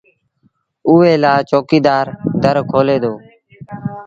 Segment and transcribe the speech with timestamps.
[0.87, 2.05] اُئي لآ چوڪيدآر
[2.43, 3.13] در کولي دو